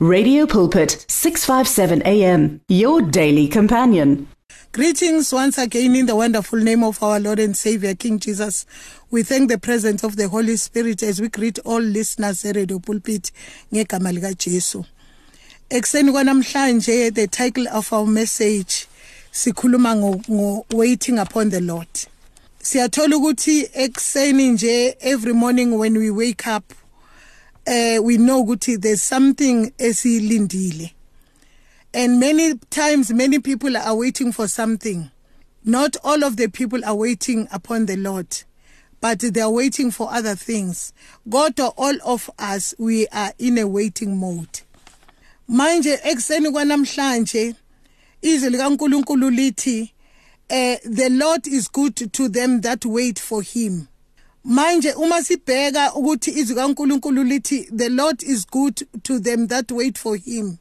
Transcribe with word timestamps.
Radio 0.00 0.46
Pulpit 0.46 1.04
657 1.08 2.02
AM 2.06 2.60
your 2.68 3.02
daily 3.02 3.48
companion. 3.48 4.28
Greetings 4.70 5.32
once 5.32 5.58
again 5.58 5.96
in 5.96 6.06
the 6.06 6.14
wonderful 6.14 6.60
name 6.60 6.84
of 6.84 7.02
our 7.02 7.18
Lord 7.18 7.40
and 7.40 7.56
Savior 7.56 7.96
King 7.96 8.20
Jesus. 8.20 8.64
We 9.10 9.24
thank 9.24 9.50
the 9.50 9.58
presence 9.58 10.04
of 10.04 10.14
the 10.14 10.28
Holy 10.28 10.56
Spirit 10.56 11.02
as 11.02 11.20
we 11.20 11.28
greet 11.28 11.58
all 11.64 11.80
listeners 11.80 12.44
at 12.44 12.54
Radio 12.54 12.78
Pulpit 12.78 13.32
ngegama 13.72 14.14
lika 14.14 14.34
Jesu. 14.36 14.84
Ekseni 15.68 17.12
the 17.12 17.26
title 17.26 17.66
of 17.66 17.92
our 17.92 18.06
message 18.06 18.86
sikhuluma 19.32 20.64
waiting 20.72 21.18
upon 21.18 21.48
the 21.48 21.60
Lord. 21.60 21.88
Siyathola 22.62 23.16
ekseni 23.74 24.50
nje 24.52 24.96
every 25.00 25.32
morning 25.32 25.76
when 25.76 25.98
we 25.98 26.08
wake 26.08 26.46
up 26.46 26.62
uh, 27.68 28.02
we 28.02 28.16
know 28.16 28.42
ukuthi 28.44 28.80
there's 28.80 29.02
something 29.02 29.70
esilindile. 29.78 30.92
And 31.92 32.18
many 32.18 32.54
times 32.70 33.12
many 33.12 33.38
people 33.40 33.76
are 33.76 33.94
waiting 33.94 34.32
for 34.32 34.48
something. 34.48 35.10
Not 35.64 35.96
all 36.02 36.24
of 36.24 36.36
the 36.36 36.48
people 36.48 36.84
are 36.84 36.94
waiting 36.94 37.46
upon 37.52 37.86
the 37.86 37.96
lord 37.96 38.44
but 39.00 39.20
they 39.20 39.40
are 39.40 39.50
waiting 39.50 39.90
for 39.90 40.12
other 40.12 40.34
things. 40.34 40.92
Kodwa 41.28 41.74
all 41.76 41.94
of 42.04 42.30
us 42.38 42.74
we 42.78 43.06
are 43.08 43.32
in 43.38 43.58
a 43.58 43.66
waiting 43.66 44.16
mode. 44.16 44.62
Manje 45.48 45.98
ekseni 46.04 46.50
kwanamhlanje 46.50 47.54
izwi 48.22 48.50
likaNkuluNkulu 48.50 49.30
lithi 49.30 49.92
eh 50.48 50.78
the 50.84 51.10
lord 51.10 51.46
is 51.46 51.68
good 51.68 51.94
to 52.12 52.28
them 52.28 52.60
that 52.60 52.84
wait 52.86 53.18
for 53.18 53.42
him 53.42 53.86
manje 54.48 54.92
uma 54.92 55.22
sibheka 55.22 55.94
ukuthi 55.94 56.30
izwi 56.30 56.54
kaNkuluNkulu 56.56 57.24
lithi 57.24 57.68
the 57.76 57.88
Lord 57.88 58.22
is 58.22 58.46
good 58.46 58.86
to 59.02 59.18
them 59.18 59.46
that 59.48 59.70
wait 59.70 59.98
for 59.98 60.16
him. 60.16 60.56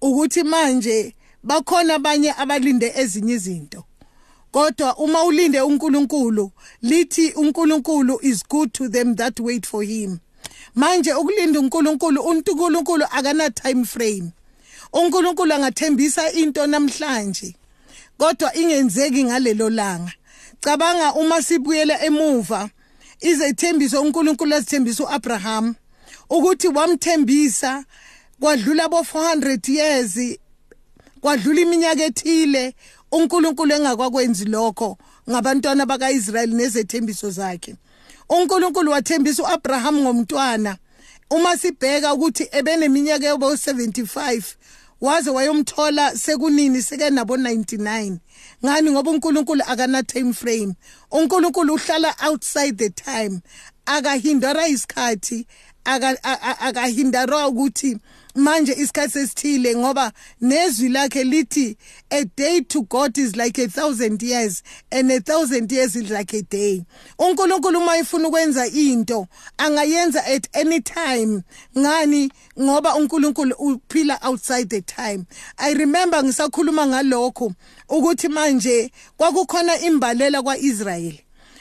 Ukuthi 0.00 0.42
manje 0.42 1.14
bakhona 1.42 1.94
abanye 1.94 2.32
abalinde 2.32 2.92
ezinye 2.96 3.34
izinto. 3.34 3.84
Kodwa 4.52 4.96
uma 4.96 5.24
ulinde 5.24 5.60
uNkulunkulu 5.60 6.50
lithi 6.82 7.32
uNkulunkulu 7.32 8.18
is 8.22 8.42
good 8.48 8.72
to 8.72 8.88
them 8.88 9.14
that 9.16 9.40
wait 9.40 9.66
for 9.66 9.84
him. 9.84 10.18
Manje 10.74 11.12
ukulinda 11.14 11.60
uNkulunkulu 11.60 12.22
uNkulunkulu 12.22 13.04
akana 13.10 13.50
time 13.50 13.84
frame. 13.84 14.32
uNkulunkulu 14.92 15.54
angathembisa 15.54 16.32
into 16.32 16.66
namhlanje 16.66 17.54
kodwa 18.18 18.54
ingenzeki 18.54 19.24
ngalelo 19.24 19.70
langa. 19.70 20.12
Cabanga 20.60 21.14
uma 21.14 21.42
sibuyela 21.42 22.04
emuva 22.04 22.70
izethembiso 23.20 24.02
uNkulunkulu 24.02 24.54
azithembisa 24.54 25.04
uAbraham 25.04 25.74
ukuthi 26.30 26.68
wamthembisa 26.68 27.84
kwadlula 28.40 28.88
bo 28.88 29.00
400 29.00 29.72
years 29.72 30.38
kwadlula 31.20 31.60
iminyaka 31.60 32.04
ethile 32.04 32.74
uNkulunkulu 33.12 33.74
engakwakwenzi 33.74 34.44
lokho 34.44 34.98
ngabantwana 35.30 35.86
bakaIsrael 35.86 36.50
nezethembiso 36.50 37.30
zakhe. 37.30 37.74
uNkulunkulu 38.28 38.90
wathembisa 38.90 39.42
uAbraham 39.42 40.00
ngomntwana 40.00 40.76
uma 41.30 41.56
sibheka 41.56 42.14
ukuthi 42.14 42.48
ebeneminyaka 42.52 43.26
yobo 43.26 43.52
75 43.52 44.42
waze 45.00 45.30
wayomthola 45.30 46.16
sekunini 46.16 46.82
seke 46.82 47.10
nabo 47.10 47.36
99 47.36 48.16
ngani? 48.64 48.90
Ngoba 48.90 49.10
uNkulunkulu 49.10 49.62
akana 49.66 50.02
time 50.02 50.32
frame. 50.32 50.74
uNkulunkulu 51.10 51.74
uhlala 51.74 52.14
outside 52.20 52.76
the 52.76 52.90
time. 52.90 53.40
Akahindara 53.86 54.68
isikhathi 54.68 55.46
akahindara 55.84 57.48
ukuthi 57.48 57.98
manje 58.40 58.72
isikhathi 58.72 59.12
sesithile 59.12 59.76
ngoba 59.76 60.12
nezwi 60.40 60.88
lakhe 60.88 61.24
lithi 61.24 61.76
a 62.10 62.24
day 62.24 62.60
to 62.60 62.82
God 62.82 63.18
is 63.18 63.36
like 63.36 63.58
a 63.58 63.68
thousand 63.68 64.22
years 64.22 64.62
and 64.90 65.12
a 65.12 65.20
thousand 65.20 65.70
years 65.72 65.96
is 65.96 66.10
like 66.10 66.32
a 66.34 66.42
day. 66.42 66.84
uNkulunkulu 67.18 67.78
uma 67.78 67.96
efuna 67.96 68.28
ukwenza 68.28 68.66
into 68.66 69.26
angayenza 69.58 70.24
at 70.26 70.48
any 70.54 70.80
time. 70.80 71.42
Ngani? 71.76 72.30
Ngoba 72.58 72.94
uNkulunkulu 72.94 73.54
uphila 73.58 74.18
outside 74.22 74.70
the 74.70 74.80
time. 74.80 75.26
I 75.58 75.74
remember 75.74 76.22
ngisakhuluma 76.22 76.86
ngalokho 76.86 77.52
ukuthi 77.88 78.28
manje 78.28 78.90
kwakukhona 79.16 79.80
imbalela 79.80 80.42
kwaIsrael 80.42 81.14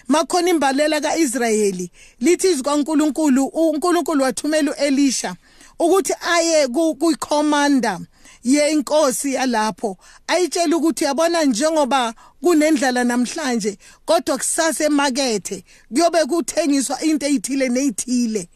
makhona 0.08 0.50
imbalela 0.50 1.02
kaIsrayeli 1.02 1.92
lithi 2.20 2.48
izwi 2.48 2.64
kaNkuluNkulu 2.64 3.46
uNkulunkulu 3.46 4.24
wathumela 4.24 4.72
uElisha 4.72 5.36
ukuthi 5.80 6.14
aye 6.22 6.68
kuyikhomanda 6.68 8.00
yenkosi 8.44 9.34
yalapho. 9.34 9.98
Ayitshela 10.28 10.78
ukuthi 10.78 11.04
yabona 11.04 11.44
njengoba 11.44 12.14
kunendlala 12.42 13.04
namhlanje 13.04 13.78
kodwa 14.06 14.38
kusasa 14.38 14.84
emakethe 14.86 15.64
kuyobe 15.94 16.26
kuthengiswa 16.26 17.02
into 17.02 17.26
ezithile 17.26 17.70
nezithile 17.70 18.50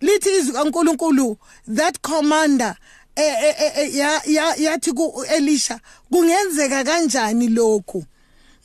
lithi 0.00 0.30
izwi 0.38 0.52
kaNkuluNkulu 0.52 1.36
that 1.68 2.00
commander 2.00 2.76
yathi 4.58 4.92
ku 4.92 5.24
Elisha 5.28 5.80
kungenzeka 6.10 6.84
kanjani 6.84 7.48
lokhu? 7.48 8.04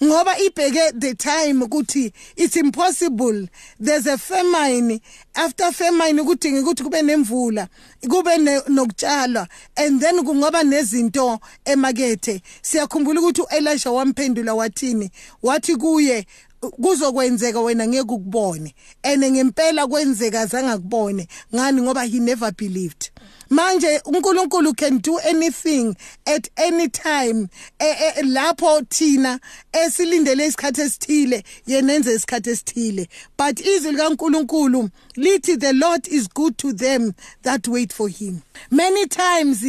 Ngoba 0.03 0.37
ibheke 0.39 0.99
the 0.99 1.15
time 1.15 1.61
ukuthi 1.61 2.13
it's 2.35 2.55
impossible. 2.55 3.47
There's 3.79 4.05
a 4.05 4.17
famine. 4.17 5.01
After 5.35 5.71
famine 5.71 6.23
kudinga 6.23 6.61
ukuthi 6.61 6.83
kube 6.83 7.01
nemvula 7.01 7.67
kube 8.07 8.37
nokutshalwa 8.67 9.47
and 9.75 9.99
then 9.99 10.23
kungoba 10.23 10.63
nezinto 10.63 11.39
emakethe. 11.65 12.41
Siyakhumbula 12.61 13.21
ukuthi 13.21 13.41
uElisha 13.41 13.91
wamphendula 13.91 14.53
wathini? 14.53 15.11
Wathi 15.43 15.75
kuye 15.75 16.25
kuzokwenzeka 16.59 17.61
wena 17.61 17.87
ngeke 17.87 18.13
ukubone 18.13 18.75
ene 19.03 19.31
ngempela 19.31 19.87
kwenzeka 19.87 20.45
zangakubone 20.45 21.27
ngani? 21.55 21.81
Ngoba 21.81 22.03
he 22.03 22.19
never 22.19 22.51
believed. 22.51 23.11
Manje 23.49 24.01
uNkulunkulu 24.05 24.73
can 24.77 24.97
do 24.99 25.17
anything 25.19 25.95
at 26.25 26.49
any 26.57 26.89
time. 26.89 27.49
E, 27.79 27.85
e, 27.85 28.21
lapho 28.23 28.81
thina 28.89 29.39
esilindele 29.71 30.45
isikhathi 30.45 30.81
esithile 30.81 31.43
yenenze 31.67 32.15
isikhathi 32.15 32.49
esithile. 32.49 33.07
But 33.37 33.59
izwi 33.59 33.91
likaNkulunkulu 33.91 34.89
lithi 35.15 35.59
the 35.59 35.73
Lord 35.73 36.07
is 36.07 36.27
good 36.27 36.57
to 36.57 36.73
them 36.73 37.13
that 37.43 37.67
wait 37.67 37.93
for 37.93 38.09
him. 38.09 38.41
Many 38.71 39.07
times 39.07 39.63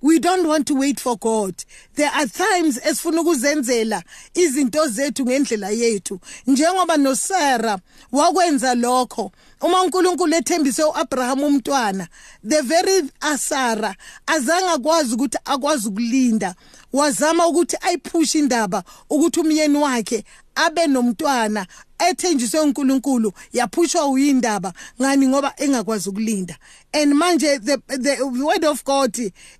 we 0.00 0.18
don't 0.18 0.46
want 0.46 0.66
to 0.66 0.74
wait 0.74 0.98
for 1.00 1.16
God. 1.18 1.54
There 1.94 2.10
are 2.10 2.26
times 2.26 2.78
esifuna 2.78 3.20
ukuzenzela 3.20 4.02
izinto 4.34 4.88
zethu 4.88 5.24
ngendlela 5.24 5.70
yethu. 5.70 6.20
Njengoba 6.46 6.96
noSarah 6.96 7.78
wakwenza 8.12 8.74
lokho 8.74 9.32
uma 9.60 9.82
uNkulunkulu 9.82 10.34
ethembise 10.34 10.82
uAbraham 10.84 11.44
umntwana 11.44 12.08
the 12.42 12.62
very 12.62 13.10
ah, 13.20 13.30
asara 13.32 13.94
azange 14.26 14.68
akwazi 14.68 15.14
ukuthi 15.14 15.38
akwazi 15.44 15.88
ukulinda 15.88 16.54
wazama 16.92 17.46
ukuthi 17.46 17.76
ayiphushe 17.80 18.38
indaba 18.38 18.84
ukuthi 19.10 19.40
umyeni 19.40 19.78
wakhe 19.78 20.24
abe 20.54 20.86
nomntwana 20.86 21.66
ethenjiswe 22.08 22.60
uNkulunkulu 22.60 23.32
yaphushwa 23.52 24.06
uyindaba 24.06 24.72
ngani 25.00 25.26
ngoba 25.28 25.54
engakwazi 25.56 26.08
ukulinda. 26.08 26.56
And 26.92 27.14
manje 27.14 27.58
the, 27.58 27.76
the 27.86 28.16
word 28.22 28.64
of 28.64 28.84
God 28.84 29.12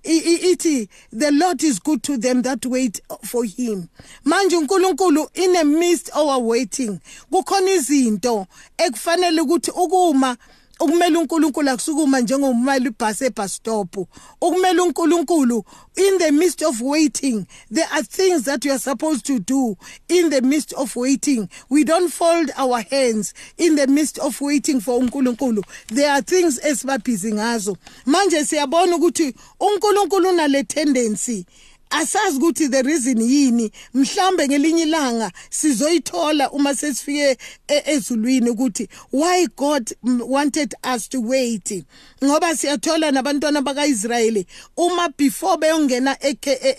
ithi 0.03 0.89
the 1.11 1.31
Lord 1.31 1.63
is 1.63 1.79
good 1.79 2.03
to 2.03 2.17
them 2.17 2.41
that 2.41 2.65
wait 2.65 2.99
for 3.23 3.45
him. 3.45 3.89
Manje 4.25 4.55
uNkulunkulu 4.57 5.29
in 5.35 5.55
a 5.55 5.63
midst 5.63 6.09
our 6.15 6.39
waiting 6.39 6.99
kukhona 7.31 7.71
izinto 7.71 8.47
ekufanele 8.77 9.41
ukuthi 9.41 9.71
ukuma 9.71 10.37
ukumela 10.81 11.19
uNkulunkulu 11.19 11.69
akusukuma 11.69 12.19
njengomali 12.19 12.87
ibhasi 12.87 13.25
ebus 13.25 13.55
stop 13.55 13.97
uNkulunkulu 14.41 15.63
in 15.95 16.17
the 16.17 16.31
midst 16.31 16.61
of 16.61 16.81
waiting 16.81 17.45
there 17.69 17.87
are 17.91 18.03
things 18.03 18.43
that 18.43 18.65
you 18.65 18.71
are 18.71 18.79
supposed 18.79 19.25
to 19.25 19.39
do. 19.39 19.77
In 20.07 20.29
the 20.29 20.41
midst 20.41 20.73
of 20.73 20.95
waiting 20.95 21.49
we 21.69 21.83
don't 21.83 22.09
fold 22.11 22.51
our 22.57 22.81
hands. 22.81 23.33
In 23.57 23.75
the 23.75 23.87
midst 23.87 24.17
of 24.19 24.39
waiting 24.41 24.79
for 24.79 24.99
uNkulunkulu 24.99 25.63
there 25.87 26.11
are 26.11 26.21
things 26.21 26.59
esibabhizi 26.59 27.33
ngazo. 27.33 27.77
Manje 28.05 28.45
siyabona 28.45 28.95
ukuthi 28.95 29.33
uNkulunkulu 29.59 30.29
unale 30.29 30.63
tendency 30.63 31.45
asazi 31.91 32.37
ukuthi 32.37 32.67
the 32.69 32.81
reason 32.81 33.21
yini? 33.21 33.71
Mhlambe 33.93 34.47
ngelinye 34.47 34.83
ilanga 34.83 35.31
sizoyithola 35.49 36.51
uma 36.51 36.75
sesifike 36.75 37.37
ezulwini 37.67 38.49
ukuthi 38.49 38.87
why 39.11 39.47
God 39.55 39.91
wanted 40.03 40.73
us 40.95 41.09
to 41.09 41.21
wait? 41.21 41.83
Ngoba 42.23 42.55
siyathola 42.55 43.11
nabantwana 43.11 43.61
bakaIsrayeli 43.61 44.45
uma 44.77 45.09
before 45.17 45.57
beyongena 45.57 46.17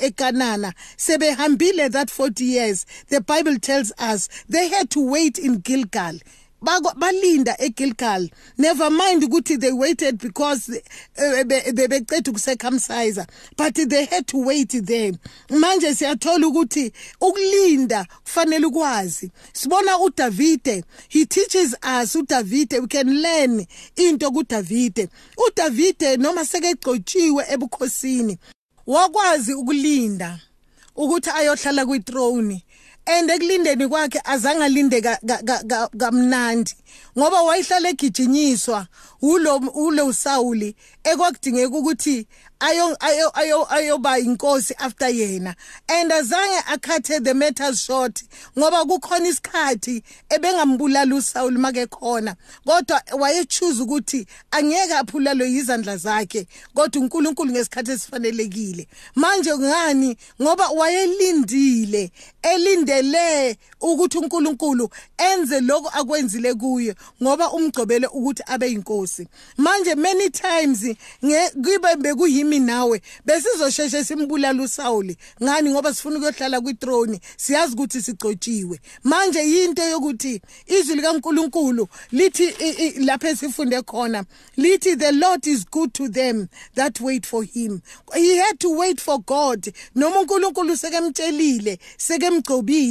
eKanana 0.00 0.73
sebehambile 0.97 1.91
that 1.91 2.11
40 2.11 2.44
years. 2.44 2.87
The 3.08 3.20
bible 3.20 3.58
tells 3.58 3.93
us 3.99 4.29
they 4.49 4.69
had 4.69 4.91
to 4.91 5.00
wait 5.00 5.38
in 5.38 5.58
Gilgal. 5.62 6.20
Balinda 6.62 7.56
eGilgal. 7.59 8.31
Never 8.59 8.91
mind 8.91 9.23
ukuthi 9.23 9.61
they 9.61 9.73
waited 9.73 10.19
because 10.19 10.69
bebeceda 11.17 12.31
ukucircumcise 12.31 13.26
but 13.56 13.75
they 13.75 14.05
had 14.05 14.26
to 14.26 14.38
wait 14.38 14.70
there. 14.70 15.12
Manje 15.50 15.94
siyathola 15.94 16.47
ukuthi 16.47 16.93
ukulinda 17.20 18.06
kufanele 18.25 18.67
ukwazi. 18.67 19.31
Sibona 19.53 19.99
uDavide 19.99 20.85
he 21.09 21.26
teaches 21.26 21.75
us 21.82 22.14
uDavide 22.14 22.81
we 22.81 22.87
can 22.87 23.23
learn 23.23 23.67
into 23.97 24.31
kuDavide. 24.31 25.08
uDavide 25.37 26.17
noma 26.17 26.44
sekegcotshiwe 26.44 27.44
ebukhosini 27.49 28.38
wakwazi 28.87 29.55
ukulinda 29.55 30.38
ukuthi 30.97 31.31
ayohlala 31.31 31.87
kwithrone. 31.87 32.65
And 33.06 33.31
ekulindeni 33.31 33.88
kwakhe 33.88 34.20
azange 34.25 34.64
alinde 34.64 35.00
kamnandi. 35.99 36.75
Ngoba 37.19 37.43
wayihlala 37.43 37.88
egijinyiswa 37.88 38.87
ulo 39.22 39.56
ulo 39.75 40.12
Sawuli 40.12 40.75
ekwakudingeka 41.04 41.76
ukuthi 41.76 42.26
ayo 42.60 42.96
ayo 43.00 43.31
ayo 43.34 43.72
ayoba 43.72 44.19
inkosi 44.19 44.75
after 44.78 45.08
yena. 45.08 45.54
And 45.88 46.10
azange 46.12 46.62
akhathe 46.69 47.25
the 47.25 47.34
matters 47.34 47.84
short 47.84 48.22
ngoba 48.58 48.84
kukhona 48.84 49.28
isikhathi 49.28 50.02
ebengambulala 50.31 51.14
uSaul 51.14 51.58
make 51.58 51.87
khona. 51.90 52.37
Kodwa 52.64 53.02
wayechoose 53.19 53.82
ukuthi 53.82 54.26
angeke 54.50 54.94
aphulalwe 54.94 55.50
izandla 55.50 55.96
zakhe 55.96 56.46
kodwa 56.75 57.02
uNkulunkulu 57.02 57.52
ngesikhathi 57.52 57.90
esifanelekile. 57.90 58.88
Manje 59.14 59.58
ngani 59.58 60.16
ngoba 60.40 60.69
wayelindile 60.69 62.12
elindele 62.99 63.56
ukuthi 63.81 64.19
uNkulunkulu 64.19 64.91
enze 65.17 65.61
lokho 65.61 65.89
akwenzile 65.89 66.55
kuye 66.55 66.94
ngoba 67.23 67.53
umgcobele 67.53 68.06
ukuthi 68.06 68.43
abe 68.47 68.71
inkosi 68.71 69.29
manje 69.56 69.94
many 69.94 70.31
times 70.31 70.97
ngibe 71.25 71.97
bekuyimi 71.99 72.59
nawe 72.59 73.03
besizosheshe 73.25 74.05
simbulala 74.05 74.62
uSawuli. 74.62 75.17
Ngani? 75.43 75.71
Ngoba 75.71 75.94
sifuna 75.94 76.17
ukuyohlala 76.17 76.61
kwithrone 76.61 77.21
siyazi 77.37 77.73
ukuthi 77.73 78.03
sigcotshiwe. 78.03 78.81
Manje 79.05 79.41
yinto 79.41 79.83
yokuthi 79.83 80.41
izwi 80.67 80.97
likaNkuluNkulu 80.97 81.89
lithi 82.12 82.55
lapha 82.99 83.29
esifunde 83.29 83.83
khona 83.83 84.25
lithi 84.56 84.97
the 84.97 85.12
Lord 85.12 85.47
is 85.47 85.65
good 85.71 85.93
to 85.94 86.09
them 86.09 86.49
that 86.75 87.00
wait 87.00 87.27
for 87.27 87.44
him. 87.44 87.83
He 88.15 88.37
had 88.37 88.59
to 88.61 88.79
wait 88.79 89.00
for 89.00 89.19
God. 89.21 89.73
Noma 89.94 90.21
uNkulunkulu 90.21 90.77
sekemtshelile 90.77 91.79
sekemgcobile 91.97 92.81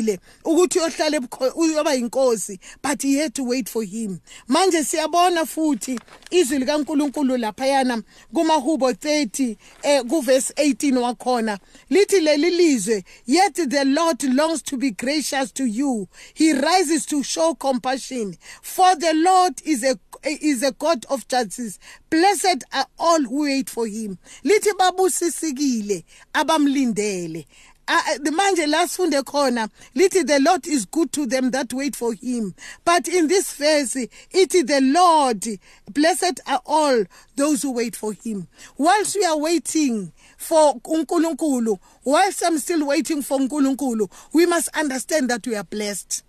ukuthi 0.43 0.79
uyohlala 0.79 1.21
uyoba 1.55 1.95
inkosi 1.95 2.59
but 2.81 3.01
he 3.01 3.17
had 3.17 3.33
to 3.33 3.43
wait 3.43 3.69
for 3.69 3.83
him. 3.83 4.19
Manje 4.47 4.83
siyabona 4.83 5.45
futhi 5.45 5.99
izwi 6.31 6.59
likaNkuluNkulu 6.59 7.37
lapha 7.37 7.65
yana 7.65 8.03
kumahubo 8.33 8.91
30 8.91 9.55
eh 9.83 10.03
kuverse 10.03 10.53
18 10.53 10.97
wakhona. 10.97 11.59
Lithi 11.89 12.19
leli 12.19 12.49
lizwe 12.49 13.03
yet 13.25 13.55
the 13.69 13.85
Lord 13.85 14.23
longs 14.23 14.61
to 14.63 14.77
be 14.77 14.91
gracious 14.91 15.51
to 15.53 15.65
you. 15.65 16.07
He 16.33 16.53
rises 16.53 17.05
to 17.07 17.23
show 17.23 17.55
compassion. 17.55 18.37
For 18.61 18.95
the 18.95 19.13
Lord 19.13 19.61
is 19.65 19.83
a 19.83 19.95
is 20.23 20.63
a 20.63 20.71
God 20.71 21.05
of 21.09 21.27
justice. 21.27 21.79
Blessed 22.09 22.63
are 22.73 22.85
all 22.99 23.21
who 23.21 23.43
wait 23.43 23.69
for 23.69 23.87
him. 23.87 24.17
Lithi 24.43 24.71
babusisikile 24.77 26.03
abamlindele. 26.33 27.45
Ah, 27.93 28.01
ah, 28.07 28.31
manje 28.31 28.65
la 28.67 28.87
sifunde 28.87 29.21
khona 29.23 29.67
lithi 29.95 30.25
the 30.25 30.39
lord 30.39 30.65
is 30.65 30.85
good 30.85 31.11
to 31.11 31.25
them 31.25 31.51
that 31.51 31.73
wait 31.73 31.93
for 31.93 32.13
him. 32.13 32.55
But 32.85 33.09
in 33.09 33.27
this 33.27 33.53
verse 33.53 33.95
ithi 34.33 34.65
the 34.65 34.79
lord. 34.81 35.45
Blessed 35.91 36.39
are 36.47 36.61
all 36.65 37.03
those 37.35 37.63
who 37.63 37.73
wait 37.73 37.97
for 37.97 38.13
him. 38.13 38.47
Whilst 38.77 39.15
we 39.17 39.25
are 39.25 39.37
waiting 39.37 40.13
for 40.37 40.75
uNkulunkulu 40.75 41.77
whilst 42.03 42.43
i'm 42.45 42.57
still 42.57 42.87
waiting 42.87 43.21
for 43.21 43.37
uNkulunkulu 43.39 44.09
we 44.33 44.45
must 44.45 44.69
understand 44.75 45.29
that 45.29 45.45
we 45.45 45.55
are 45.55 45.63
blessed. 45.65 46.23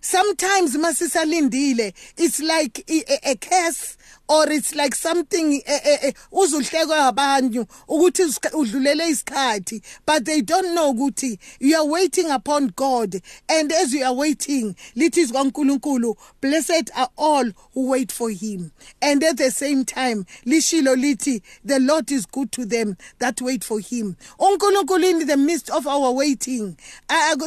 Sometimes 0.00 0.76
masisalindile 0.76 1.92
it's 2.16 2.40
like 2.40 2.84
a, 2.88 3.30
a 3.30 3.34
curse 3.36 3.96
or 4.28 4.50
it's 4.50 4.74
like 4.74 4.94
something 4.94 5.62
eh, 5.66 5.80
eh, 5.84 5.98
eh, 6.02 6.12
uzuhlekwe 6.32 6.96
abantu 6.96 7.66
ukuthi 7.88 8.22
udlulele 8.52 9.08
isikhathi 9.08 9.82
but 10.06 10.24
they 10.24 10.42
don't 10.42 10.68
know 10.74 10.90
ukuthi 10.92 11.38
you 11.60 11.76
are 11.76 11.86
waiting 11.86 12.30
upon 12.30 12.72
God. 12.76 13.20
And 13.48 13.72
as 13.72 13.92
you 13.92 14.04
are 14.04 14.12
waiting 14.12 14.74
lithi 14.96 15.26
kwaNkulunkulu 15.26 16.16
blessed 16.40 16.90
are 16.94 17.08
all 17.16 17.50
who 17.72 17.88
wait 17.88 18.12
for 18.12 18.30
him. 18.30 18.72
And 19.00 19.24
at 19.24 19.36
the 19.36 19.50
same 19.50 19.84
time 19.84 20.26
lishilo 20.46 20.94
lithi 20.94 21.42
the 21.64 21.80
Lord 21.80 22.10
is 22.12 22.26
good 22.26 22.52
to 22.52 22.64
them 22.64 22.96
that 23.18 23.40
wait 23.40 23.64
for 23.64 23.80
him. 23.80 24.16
uNkulunkulu 24.38 25.04
in 25.04 25.26
the 25.26 25.36
midst 25.36 25.70
of 25.70 25.86
our 25.86 26.12
waiting 26.12 26.76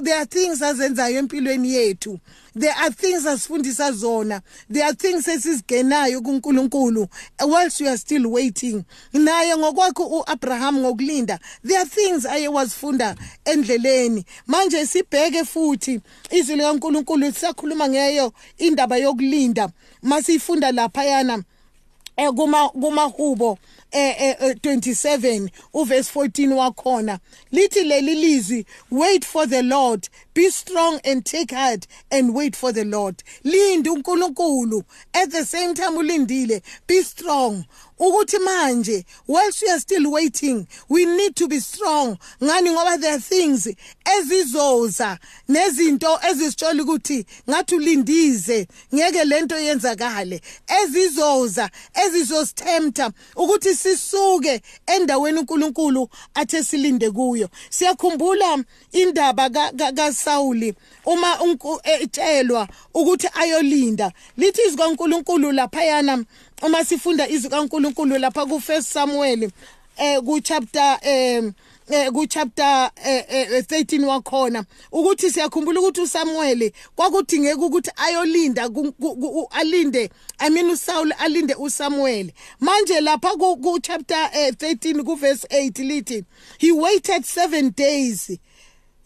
there 0.04 0.18
are 0.18 0.25
things 0.25 0.62
azenzayo 0.62 1.19
empilweni 1.19 1.74
yethu 1.74 2.19
there 2.53 2.74
are 2.74 2.92
things 2.92 3.25
asifundisa 3.25 3.92
zona. 3.92 4.42
There 4.69 4.83
are 4.86 4.94
things 4.94 5.27
esizigenayo 5.27 6.21
kuNkulunkulu 6.21 7.07
whilst 7.48 7.81
you 7.81 7.88
are 7.88 7.98
still 7.98 8.27
waiting. 8.27 8.83
Naye 9.13 9.57
ngokwakho 9.57 10.24
Abraham 10.27 10.77
ngokulinda 10.77 11.39
there 11.63 11.80
are 11.80 11.89
things 11.89 12.25
aye 12.25 12.48
wazifunda 12.48 13.15
endleleni. 13.45 14.25
Manje 14.48 14.86
sibheke 14.86 15.45
futhi 15.45 16.01
izwi 16.31 16.56
likaNkulunkulu 16.56 17.31
sisakhuluma 17.31 17.89
ngeyo 17.89 18.33
indaba 18.57 18.98
yokulinda. 18.98 19.69
Masifunda 20.01 20.71
lapha 20.71 21.03
yana 21.03 21.44
ekuma 22.18 22.63
eh, 22.63 22.69
kumahubo 22.71 23.57
eh 23.92 24.56
27 24.62 25.50
uverse 25.74 26.12
14 26.12 26.54
wakhona. 26.54 27.20
Lithi 27.52 27.84
leli 27.84 28.16
lizwi 28.16 28.66
wait 28.90 29.26
for 29.26 29.46
the 29.48 29.62
lord. 29.62 30.08
Be 30.34 30.50
strong 30.50 31.00
and 31.04 31.26
take 31.26 31.52
heart 31.52 31.88
and 32.10 32.34
wait 32.34 32.56
for 32.56 32.72
the 32.72 32.86
lord. 32.86 33.24
Linda 33.44 33.92
uNkulunkulu. 33.92 34.84
At 35.14 35.32
the 35.32 35.46
same 35.46 35.74
time 35.74 35.98
ulindile 35.98 36.62
be 36.88 37.04
strong. 37.04 37.66
Ukuthi 38.00 38.40
manje 38.40 39.06
whilst 39.28 39.62
we 39.62 39.70
are 39.70 39.80
still 39.80 40.12
waiting 40.12 40.68
we 40.90 41.06
need 41.06 41.36
to 41.36 41.48
be 41.48 41.60
strong. 41.60 42.18
Ngani? 42.42 42.72
Ngoba 42.72 43.00
there 43.00 43.16
are 43.16 43.20
things 43.20 43.68
ezizoza 44.06 45.20
nezinto 45.50 46.20
ezisitshola 46.30 46.84
ukuthi 46.84 47.26
ngathi 47.50 47.76
ulindize. 47.76 48.68
Ngeke 48.94 49.26
lento 49.26 49.60
yenzakale. 49.60 50.42
Ezizoza 50.68 51.70
ezizosithemta 51.94 53.12
ukuthi 53.36 53.76
sisuke 53.81 54.62
endaweni 54.88 55.39
uNkulunkulu 55.39 56.10
athe 56.33 56.63
silinde 56.63 57.12
kuyo. 57.12 57.50
Siyakhumbula 57.70 58.63
indaba 58.91 59.50
kaSawuli 59.98 60.74
uma 61.06 61.38
etshelwa 61.84 62.67
ukuthi 62.94 63.27
ayolinda. 63.34 64.12
Lithi 64.38 64.62
izwi 64.62 64.77
kaNkulunkulu 64.77 65.51
laphayana 65.51 66.24
uma 66.62 66.86
sifunda 66.86 67.27
izwi 67.29 67.50
kaNkuluNkulu 67.50 68.17
lapha 68.17 68.46
ku 68.46 68.60
First 68.60 68.88
Samuel 68.88 69.51
eh 69.98 70.20
ku 70.25 70.39
chapter 70.41 71.00
eh 71.01 71.51
Eh, 71.90 72.10
ku 72.12 72.28
chapter 72.28 72.92
eh, 73.04 73.26
eh, 73.28 73.64
13 73.64 74.06
wakhona 74.06 74.66
ukuthi 74.92 75.32
siyakhumbula 75.32 75.80
ukuthi 75.80 76.02
uSamuel 76.02 76.72
kwakudingeka 76.96 77.62
ukuthi 77.62 77.92
ayolinda 77.96 78.70
alinde 79.52 80.10
I 80.40 80.50
mean 80.50 80.70
uSaul 80.70 81.12
alinde 81.18 81.56
uSamuel 81.56 82.32
manje 82.60 83.02
lapha 83.02 83.30
ku 83.38 83.80
chapter 83.82 84.30
13 84.34 85.04
ku 85.04 85.16
verse 85.16 85.44
8 85.50 85.84
lithi 85.84 86.24
he 86.60 86.72
waited 86.72 87.24
7 87.26 87.72
days 87.72 88.38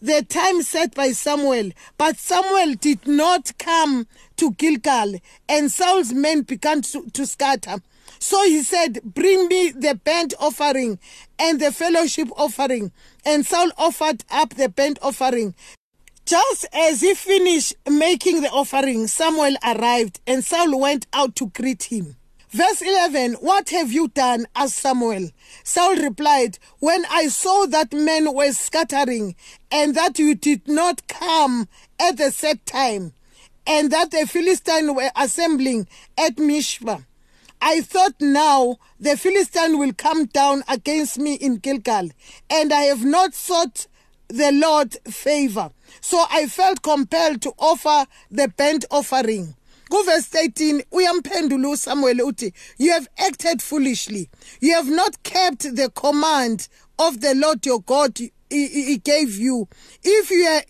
the 0.02 0.22
time 0.22 0.62
set 0.62 0.94
by 0.94 1.12
Samuel. 1.12 1.70
But 1.96 2.18
Samuel 2.18 2.74
did 2.74 3.06
not 3.06 3.52
come 3.58 4.06
to 4.36 4.52
Gilgal, 4.52 5.18
and 5.48 5.72
Saul's 5.72 6.12
men 6.12 6.42
began 6.42 6.82
to, 6.82 7.08
to, 7.12 7.26
scatter. 7.26 7.76
So 8.18 8.42
he 8.44 8.62
said, 8.62 9.00
Bring 9.04 9.48
me 9.48 9.70
the 9.70 10.00
burnt 10.02 10.34
offering 10.38 10.98
and 11.38 11.60
the 11.60 11.72
fellowship 11.72 12.28
offering. 12.36 12.92
And 13.24 13.46
Saul 13.46 13.70
offered 13.76 14.24
up 14.30 14.54
the 14.54 14.68
burnt 14.68 14.98
offering. 15.02 15.54
Just 16.24 16.66
as 16.72 17.02
he 17.02 17.14
finished 17.14 17.74
making 17.88 18.42
the 18.42 18.50
offering, 18.50 19.06
Samuel 19.06 19.56
arrived, 19.64 20.20
and 20.26 20.44
Saul 20.44 20.78
went 20.80 21.06
out 21.12 21.36
to 21.36 21.46
greet 21.46 21.84
him. 21.84 22.16
Verse 22.50 22.82
11 22.82 23.34
What 23.34 23.70
have 23.70 23.92
you 23.92 24.08
done? 24.08 24.46
asked 24.56 24.76
Samuel. 24.76 25.30
Saul 25.62 25.96
replied, 25.96 26.58
When 26.78 27.04
I 27.10 27.28
saw 27.28 27.66
that 27.66 27.92
men 27.92 28.34
were 28.34 28.52
scattering, 28.52 29.36
and 29.70 29.94
that 29.94 30.18
you 30.18 30.34
did 30.34 30.66
not 30.66 31.06
come 31.06 31.68
at 32.00 32.16
the 32.16 32.30
set 32.30 32.64
time, 32.66 33.12
and 33.66 33.90
that 33.90 34.10
the 34.10 34.26
Philistines 34.26 34.90
were 34.90 35.10
assembling 35.16 35.86
at 36.16 36.36
Mishpah, 36.36 37.04
I 37.60 37.80
thought 37.80 38.14
now 38.20 38.76
the 39.00 39.16
Philistine 39.16 39.78
will 39.78 39.92
come 39.92 40.26
down 40.26 40.62
against 40.68 41.18
me 41.18 41.34
in 41.34 41.56
Gilgal, 41.56 42.10
and 42.50 42.72
I 42.72 42.82
have 42.82 43.04
not 43.04 43.34
sought 43.34 43.86
the 44.28 44.52
Lord 44.52 44.94
favor. 45.08 45.70
So 46.00 46.24
I 46.30 46.46
felt 46.46 46.82
compelled 46.82 47.42
to 47.42 47.52
offer 47.58 48.06
the 48.30 48.48
burnt 48.48 48.84
offering. 48.90 49.54
Go 49.88 50.02
kuverse 50.02 50.26
13 50.26 50.82
uyamphendula 50.90 51.68
uSamuel 51.68 52.20
uthi 52.20 52.52
you 52.76 52.90
have 52.92 53.06
acted 53.18 53.62
foolishly 53.62 54.28
you 54.60 54.74
have 54.74 54.90
not 54.90 55.22
kept 55.22 55.76
the 55.76 55.88
command 55.90 56.66
of 56.98 57.20
the 57.20 57.34
Lord 57.36 57.64
your 57.64 57.80
God 57.82 58.18
he 58.50 58.98
gave 59.04 59.36
you 59.36 59.68
if 60.02 60.30
you 60.32 60.44
are 60.44 60.62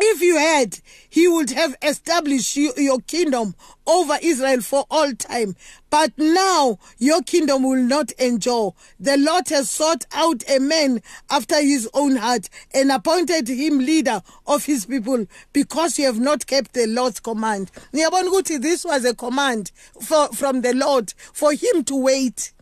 if 0.00 0.20
you 0.20 0.36
had, 0.36 0.80
he 1.08 1.28
would 1.28 1.50
have 1.50 1.76
established 1.82 2.56
you, 2.56 2.72
your 2.76 3.00
kingdom 3.00 3.54
over 3.86 4.18
Israel 4.22 4.60
for 4.60 4.84
all 4.90 5.12
time. 5.12 5.56
But 5.90 6.12
now 6.16 6.78
your 6.98 7.22
kingdom 7.22 7.62
will 7.62 7.82
not 7.82 8.12
endure. 8.12 8.74
The 9.00 9.16
Lord 9.16 9.48
has 9.48 9.70
sought 9.70 10.04
out 10.12 10.44
a 10.48 10.58
man 10.58 11.02
after 11.30 11.60
his 11.60 11.88
own 11.94 12.16
heart 12.16 12.48
and 12.74 12.92
appointed 12.92 13.48
him 13.48 13.78
leader 13.78 14.22
of 14.46 14.64
his 14.66 14.86
people 14.86 15.26
because 15.52 15.98
you 15.98 16.04
have 16.06 16.20
not 16.20 16.46
kept 16.46 16.74
the 16.74 16.86
Lord's 16.86 17.20
command. 17.20 17.70
This 17.92 18.84
was 18.84 19.04
a 19.04 19.14
command 19.14 19.72
for, 20.00 20.28
from 20.28 20.60
the 20.60 20.74
Lord 20.74 21.14
for 21.32 21.52
him 21.52 21.84
to 21.84 21.96
wait. 21.96 22.52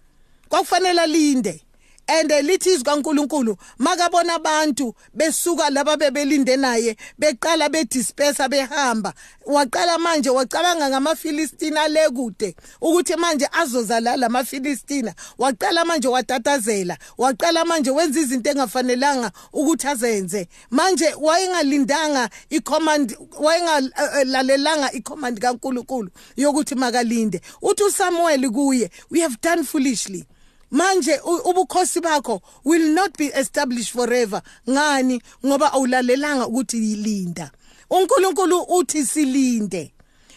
kwakufanele 0.50 1.06
linde 1.06 1.65
and 2.08 2.30
lithi 2.30 2.70
izwi 2.70 2.84
kaNkuluNkulu 2.84 3.56
makabona 3.78 4.34
abantu 4.34 4.94
besuka 5.14 5.70
laba 5.70 5.96
bebelinde 5.96 6.56
naye 6.56 6.96
beqala 7.18 7.68
bedisperse 7.68 8.48
behamba. 8.48 9.12
Waqala 9.46 9.98
manje 9.98 10.30
wacabanga 10.30 10.88
ngamafilistina 10.88 11.88
lekude 11.88 12.54
ukuthi 12.80 13.16
manje 13.16 13.48
azozala 13.52 14.16
lamafilistina. 14.16 15.14
Waqala 15.38 15.84
manje 15.84 16.08
watatazela 16.08 16.96
waqala 17.18 17.64
manje 17.64 17.90
wenza 17.90 18.20
izinto 18.20 18.50
engafanelanga 18.50 19.32
ukuthi 19.52 19.86
azenze. 19.86 20.48
Manje 20.70 21.14
wayengalindanga 21.20 22.30
icommand 22.50 23.16
wayengalalelanga 23.38 24.92
icommand 24.92 25.40
kaNkuluNkulu 25.40 26.10
yokuthi 26.36 26.74
makalinde. 26.74 27.40
Uthi 27.62 27.84
uSamuel 27.84 28.50
kuye 28.50 28.90
we 29.10 29.20
have 29.20 29.40
done 29.40 29.64
foolishly. 29.64 30.24
Manje 30.70 31.20
ubukhosi 31.44 32.00
bakho 32.00 32.40
will 32.64 32.94
not 32.94 33.16
be 33.18 33.26
established 33.26 33.92
forever. 33.92 34.42
Ngani? 34.68 35.22
Ngoba 35.44 35.72
awulalelanga 35.72 36.46
ukuthi 36.46 36.76
yilinda. 36.76 37.50
uNkulunkulu 37.90 38.62
uthi 38.62 39.06
silinde. 39.06 39.92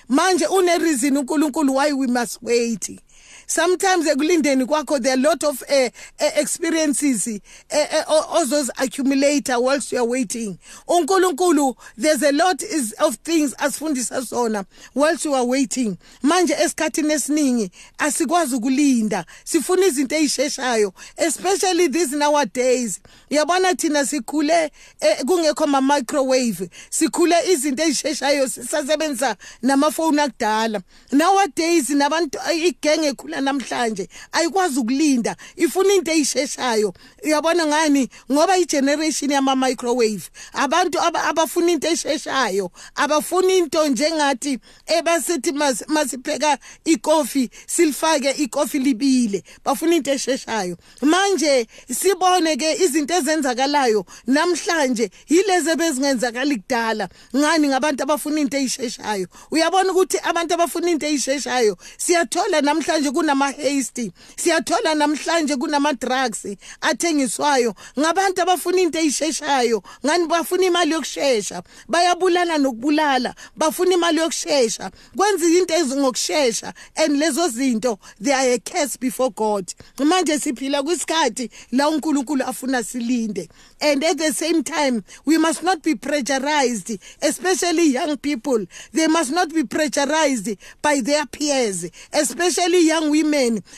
Manje 0.10 0.46
une 0.48 0.78
reason 0.80 1.18
uNkulunkulu 1.18 1.76
why 1.76 1.94
we 1.94 2.08
must 2.08 2.40
wait. 2.42 3.00
Sometimes 3.50 4.06
ekulindeni 4.08 4.66
kwakho 4.66 5.00
there 5.02 5.14
are 5.14 5.20
a 5.20 5.30
lot 5.30 5.44
of 5.44 5.62
uh, 5.64 5.90
experiences 6.38 7.28
uh, 7.28 8.36
ozos 8.38 8.70
accumulator 8.78 9.60
whilst 9.60 9.92
you 9.92 9.98
are 9.98 10.08
waiting. 10.08 10.58
uNkulunkulu 10.88 11.76
there's 11.98 12.22
a 12.24 12.32
lot 12.32 12.62
is 12.62 12.94
of 13.00 13.16
things 13.24 13.56
asifundisa 13.58 14.22
sona 14.26 14.66
whilst 14.96 15.26
you 15.26 15.34
are 15.34 15.46
waiting. 15.46 15.98
Manje 16.24 16.54
esikhathini 16.54 17.14
esiningi 17.14 17.72
asikwazi 17.98 18.56
ukulinda. 18.56 19.26
Sifuna 19.44 19.86
izinto 19.86 20.16
ezisheshayo 20.16 20.94
especially 21.18 21.88
these 21.90 22.16
nowadays. 22.16 23.00
Uyabona 23.32 23.76
thina 23.76 24.06
sikhule 24.06 24.72
kungekho 25.26 25.64
ama 25.64 25.82
microwave 25.82 26.70
sikhule 26.90 27.36
izinto 27.52 27.84
ezisheshayo 27.84 28.50
sisasebenzisa 28.50 29.36
namafoni 29.62 30.22
akudala. 30.22 30.82
Nowadays 31.12 31.90
nabantu 31.90 32.40
igenge 32.54 33.08
ekhula 33.08 33.39
namhlanje. 33.42 34.10
Ayikwazi 34.32 34.80
ukulinda 34.80 35.36
ifuna 35.56 35.94
into 35.94 36.12
eyisheshayo. 36.12 36.94
Uyabona 37.24 37.66
ngani? 37.66 38.10
Ngoba 38.32 38.58
igeneration 38.58 39.32
yama 39.32 39.56
microwave 39.56 40.30
abantu 40.54 41.00
abafuna 41.00 41.72
into 41.72 41.88
esheshayo 41.88 42.72
abafuna 42.96 43.54
into 43.54 43.88
njengathi 43.88 44.60
ebasithi 44.86 45.52
masipheka 45.88 46.58
ikofi 46.86 47.50
silifake 47.68 48.32
ikofi 48.32 48.80
libile 48.80 49.44
bafuna 49.66 49.96
into 49.96 50.12
esheshayo. 50.12 50.78
Manje 51.02 51.68
sibone 51.92 52.56
ke 52.56 52.84
izinto 52.84 53.14
ezenzakalayo 53.14 54.06
namhlanje 54.28 55.10
yilezi 55.30 55.76
bezingenzakala 55.76 56.56
kudala. 56.56 57.10
Ngani? 57.36 57.68
Ngabantu 57.68 58.04
abafuna 58.04 58.40
into 58.40 58.58
eyisheshayo. 58.58 59.28
Uyabona 59.52 59.92
ukuthi 59.92 60.18
abantu 60.24 60.54
abafuna 60.54 60.92
into 60.92 61.06
eyisheshayo 61.06 61.78
siyathola 61.98 62.62
namhlanje 62.62 63.12
kuna 63.12 63.29
kunama 63.30 63.52
haste 63.52 64.12
siyathola 64.36 64.96
namhlanje 64.96 65.56
kunama 65.56 65.94
drugs 65.94 66.48
athengiswayo. 66.82 67.76
Ngabantu 68.00 68.42
abafuna 68.42 68.82
into 68.82 69.00
ezisheshayo 69.00 69.84
ngani 70.06 70.28
bafuna 70.28 70.66
imali 70.66 70.92
yokusheshsha 70.92 71.64
bayabulala 71.88 72.58
nokubulala. 72.58 73.36
Bafuna 73.56 73.94
imali 73.94 74.18
yokusheshsha 74.18 74.92
kwenza 75.16 75.46
into 75.46 75.74
ezingokusheshsha 75.74 76.74
and 76.96 77.20
lezo 77.20 77.48
zinto 77.50 78.00
they 78.22 78.34
are 78.34 78.54
a 78.54 78.60
curse 78.60 78.98
before 78.98 79.30
God. 79.32 79.74
Manje 79.98 80.40
siphila 80.40 80.84
kwisikhathi 80.84 81.50
la 81.72 81.90
uNkulunkulu 81.90 82.44
afuna 82.44 82.84
silinde. 82.84 83.48
And 83.82 84.04
at 84.04 84.18
the 84.18 84.34
same 84.34 84.64
time 84.64 85.04
we 85.26 85.38
must 85.38 85.64
not 85.64 85.84
be 85.84 85.96
pressurized 85.96 86.98
especially 87.22 87.94
young 87.94 88.18
people. 88.18 88.66
They 88.94 89.08
must 89.08 89.32
not 89.32 89.54
be 89.54 89.64
pressurized 89.64 90.58
by 90.82 91.02
their 91.02 91.26
peers 91.28 91.86
especially 92.14 92.88
young 92.88 93.10
women 93.12 93.19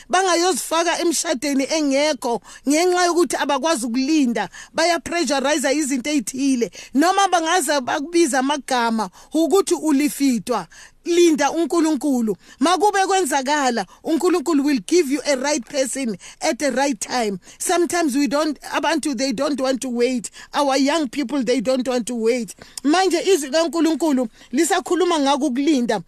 bangayozifaka 0.08 1.00
emshadweni 1.00 1.66
engekho 1.70 2.40
ngenxa 2.68 3.04
yokuthi 3.04 3.36
abakwazi 3.36 3.86
ukulinda 3.86 4.48
baya 4.72 5.00
pressurize 5.00 5.72
izinto 5.72 6.10
ezithile 6.10 6.70
noma 6.94 7.28
bangaze 7.28 7.80
bakubiza 7.80 8.38
amagama 8.38 9.10
ukuthi 9.32 9.74
ulifitwa 9.74 10.66
linda 11.04 11.50
uNkulunkulu. 11.50 12.36
Makube 12.60 13.06
kwenzakala 13.06 13.86
uNkulunkulu 14.04 14.64
will 14.64 14.80
give 14.86 15.14
you 15.14 15.20
a 15.26 15.36
right 15.36 15.64
person 15.66 16.16
at 16.40 16.58
the 16.58 16.70
right 16.70 17.00
time. 17.00 17.38
Sometimes 17.58 18.16
we 18.16 18.28
don't 18.28 18.58
abantu 18.72 19.16
they 19.16 19.32
don't 19.32 19.60
want 19.60 19.80
to 19.80 19.88
wait. 19.88 20.30
Our 20.54 20.76
young 20.76 21.08
people 21.08 21.42
they 21.42 21.60
don't 21.60 21.88
want 21.88 22.06
to 22.06 22.14
wait. 22.14 22.54
Manje 22.84 23.20
izwi 23.20 23.50
kaNkulunkulu 23.50 24.28
lisakhuluma 24.52 25.18
ngako 25.18 25.46
ukulinda 25.46 26.00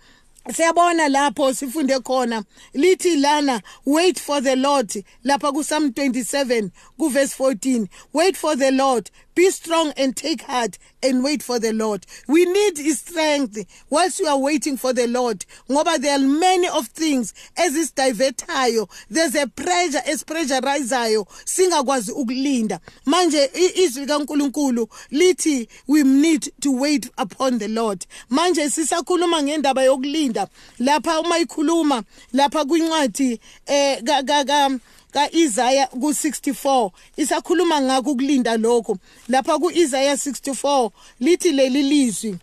siyabona 0.52 1.08
lapho 1.08 1.54
sifunde 1.54 1.98
khona. 2.00 2.44
Lithi 2.74 3.16
lana 3.20 3.62
wait 3.84 4.18
for 4.18 4.40
the 4.40 4.56
lord. 4.56 4.88
Lapha 5.24 5.52
ku 5.52 5.62
Psalm 5.62 5.90
27 5.92 6.70
ku 6.98 7.08
verse 7.08 7.34
14 7.34 7.88
wait 8.12 8.36
for 8.36 8.56
the 8.56 8.70
lord 8.70 9.10
be 9.34 9.50
strong 9.50 9.92
and 9.96 10.16
take 10.16 10.42
heart 10.42 10.78
and 11.02 11.22
wait 11.24 11.42
for 11.42 11.58
the 11.58 11.72
lord. 11.72 12.06
We 12.28 12.44
need 12.44 12.78
his 12.78 13.00
strength 13.00 13.58
whilst 13.90 14.20
you 14.20 14.26
are 14.26 14.38
waiting 14.38 14.76
for 14.76 14.92
the 14.92 15.06
lord 15.06 15.44
ngoba 15.68 15.98
there 15.98 16.16
are 16.16 16.26
many 16.26 16.68
of 16.68 16.86
things 16.88 17.34
ezisidivertayo. 17.56 18.88
There's 19.10 19.34
a 19.34 19.46
pressure 19.46 20.02
espressurizayo 20.06 21.26
singakwazi 21.44 22.12
ukulinda. 22.12 22.80
Manje 23.06 23.50
izwi 23.54 24.06
kaNkuluNkulu 24.06 24.88
lithi 25.10 25.68
we 25.86 26.02
need 26.02 26.52
to 26.60 26.72
wait 26.72 27.10
upon 27.18 27.58
the 27.58 27.68
lord. 27.68 28.06
Manje 28.30 28.70
sisakhuluma 28.70 29.42
ngendaba 29.42 29.82
yokulinda. 29.82 30.48
Lapha 30.78 31.20
uma 31.20 31.38
ikhuluma 31.38 32.02
lapha 32.32 32.64
kwincwadi 32.64 33.40
eh 33.66 34.02
ka 34.02 34.78
ka 35.14 35.28
kaIsaiah 35.28 35.88
ku64 35.94 36.90
isakhuluma 37.16 37.80
ngako 37.80 38.10
ukulinda 38.10 38.56
lokho. 38.56 38.98
Lapha 39.28 39.58
kuIsaiah 39.58 40.16
64 40.16 40.90
lithi 41.20 41.52
leli 41.52 41.82
lizwi. 41.82 42.36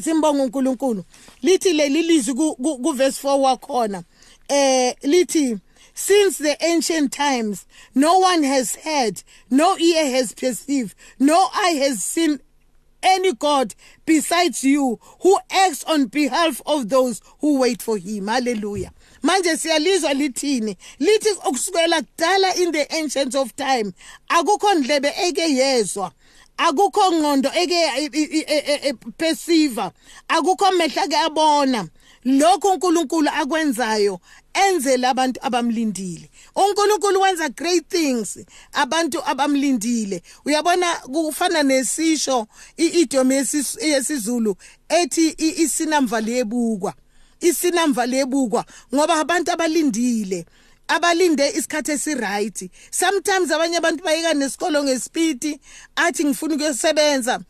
Simbonga 0.00 0.42
uNkulunkulu. 0.42 1.04
Lithi 1.42 1.72
leli 1.72 2.02
lizwi 2.02 2.34
ku 2.34 2.92
verse 2.92 3.20
4 3.22 3.40
wakhona. 3.40 4.04
Eh 4.48 4.94
lithi 5.02 5.58
Since 5.92 6.38
the 6.38 6.56
ancient 6.64 7.12
times, 7.12 7.66
no 7.94 8.20
one 8.20 8.42
has 8.44 8.76
heard, 8.76 9.22
no 9.50 9.76
ear 9.76 10.10
has 10.16 10.32
perceived, 10.32 10.94
no 11.18 11.48
eye 11.52 11.76
has 11.82 12.02
seen 12.02 12.40
any 13.02 13.34
God 13.34 13.74
besides 14.06 14.64
you 14.64 14.98
who 15.20 15.38
acts 15.50 15.84
on 15.84 16.06
behalf 16.06 16.62
of 16.64 16.88
those 16.88 17.20
who 17.40 17.58
wait 17.58 17.82
for 17.82 17.98
him. 17.98 18.28
Hallelujah. 18.28 18.92
Manje 19.22 19.56
siyalizwa 19.56 20.14
lithini? 20.14 20.76
Lithi 20.98 21.28
okusukela 21.44 22.02
kudala 22.02 22.54
in 22.56 22.72
the 22.72 22.86
ancients 22.96 23.34
of 23.34 23.54
time 23.56 23.92
akukho 24.28 24.74
ndlebe 24.74 25.12
eke 25.26 25.54
yezwa 25.54 26.12
akukho 26.56 27.12
ngqondo 27.12 27.50
eke 27.54 28.94
perceive 29.16 29.90
akukho 30.28 30.72
mehla 30.72 31.08
ke 31.08 31.16
abona. 31.16 31.88
Lokho 32.24 32.72
uNkulunkulu 32.72 33.28
akwenzayo 33.30 34.20
enzele 34.52 35.06
abantu 35.06 35.40
abamlindile. 35.42 36.30
uNkulunkulu 36.56 37.20
wenza 37.20 37.48
great 37.48 37.88
things 37.88 38.38
abantu 38.72 39.22
abamlindile. 39.26 40.22
Uyabona 40.44 40.86
kufana 40.94 41.62
nesisho 41.62 42.46
idiom 42.76 43.32
yesizulu 43.32 44.56
ethi 44.88 45.34
isinamva 45.38 46.20
liyebukwa 46.20 46.94
isinamva 47.40 48.06
lebukwa 48.06 48.64
ngoba 48.94 49.14
abantu 49.20 49.52
abalindile 49.52 50.46
abalinde 50.90 51.48
isikhathi 51.50 51.92
esiright. 51.92 52.70
Sometimes 52.90 53.50
abanye 53.50 53.76
abantu 53.76 54.04
bayeka 54.04 54.34
nesikolo 54.34 54.82
ngespeed 54.84 55.60
athi 55.96 56.24
ngifuna 56.24 56.54
ukuyosebenza. 56.54 57.40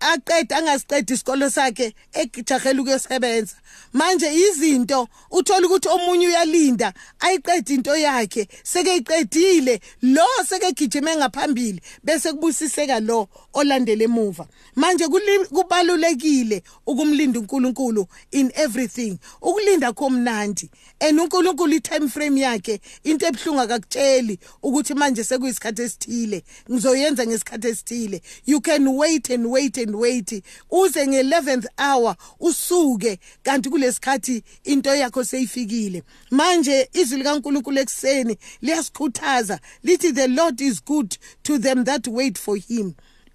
Aqeda 0.00 0.56
angasiqedi 0.56 1.12
isikolo 1.12 1.50
sakhe 1.50 1.94
ejahela 2.12 2.82
ukuyosebenza. 2.82 3.56
Manje 3.92 4.26
izinto 4.34 5.08
uthola 5.30 5.66
ukuthi 5.66 5.88
omunye 5.88 6.28
uyalinda 6.28 6.92
ayiqede 7.20 7.74
into 7.74 7.96
yakhe 7.96 8.48
sekeyiqedile 8.62 9.80
lo 10.02 10.26
sekegijime 10.48 11.16
ngaphambili 11.16 11.80
bese 12.04 12.32
kubusiseka 12.32 13.00
lo 13.00 13.28
olandele 13.52 14.04
emuva. 14.04 14.46
Manje 14.76 15.08
kubalulekile 15.08 16.62
ukumlinda 16.86 17.40
uNkulunkulu 17.40 18.06
in 18.32 18.52
everything. 18.54 19.18
Ukulinda 19.42 19.92
komnandi 19.92 20.70
and 21.00 21.18
uNkulunkulu 21.18 21.74
i-time 21.74 22.08
frame 22.08 22.40
yakhe 22.40 22.80
into 23.04 23.26
ebhlunga 23.26 23.62
akakutsheli 23.62 24.38
ukuthi 24.62 24.94
manje 24.94 25.24
sekuyisikhathi 25.24 25.82
esithile 25.82 26.42
ngizoyenza 26.70 27.26
ngesikhathi 27.26 27.68
esithile. 27.68 28.22
You 28.46 28.60
can 28.60 28.86
wait 28.96 29.30
and 29.30 29.46
wait 29.46 29.78
and 29.78 29.89
wait. 29.94 30.42
Uze 30.70 31.06
nge11th 31.06 31.66
hour 31.78 32.16
usuke. 32.40 33.18
Kanti 33.42 33.70
kulesikhathi 33.70 34.42
into 34.64 34.94
yakho 34.94 35.24
seyifikile. 35.24 36.02
Manje 36.30 36.88
izwi 36.92 37.18
likaNkulunkulu 37.18 37.78
ekseni 37.78 38.36
liyasikhuthaza. 38.62 39.60
Lithi 39.82 40.12
the 40.12 40.28
lord 40.28 40.60
is 40.60 40.84
good 40.84 41.16
to 41.42 41.58
them 41.58 41.84
that 41.84 42.06
wait 42.08 42.38
for 42.38 42.56
him. 42.56 42.94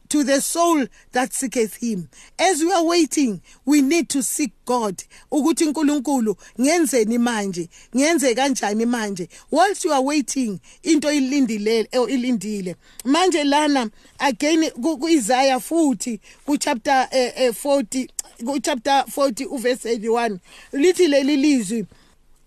To 0.10 0.24
the 0.24 0.42
soul 0.42 0.86
that 1.12 1.34
seeketh 1.34 1.76
him. 1.78 2.10
As 2.38 2.62
we 2.62 2.72
are 2.72 2.86
waiting 2.86 3.42
we 3.66 3.82
need 3.82 4.10
to 4.10 4.24
seek 4.24 4.52
god. 4.66 5.04
Ukuthi 5.32 5.66
uNkulunkulu 5.66 6.36
ngenzeni 6.60 7.18
manje? 7.18 7.70
Ngenze 7.96 8.36
kanjani 8.36 8.86
manje? 8.86 9.28
Whilst 9.52 9.86
you 9.86 9.92
are 9.94 10.02
waiting 10.02 10.60
into 10.84 11.08
ilindile 11.08 11.88
eh, 11.92 12.02
ilindile. 12.10 12.76
Manje 13.06 13.44
lana 13.44 13.90
again 14.20 14.70
kuIsaiah 14.72 15.60
futhi 15.60 16.20
ku 16.46 16.58
chapter 16.58 17.08
eh, 17.12 17.32
eh, 17.36 17.52
40 17.52 18.08
ku 18.46 18.60
chapter 18.60 19.04
40 19.08 19.46
uverse 19.46 19.86
81 19.98 20.40
lithi 20.74 21.08
leli 21.08 21.38
lizwi 21.38 21.86